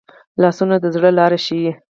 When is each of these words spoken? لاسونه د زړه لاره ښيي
لاسونه 0.41 0.75
د 0.79 0.85
زړه 0.95 1.09
لاره 1.19 1.37
ښيي 1.45 1.71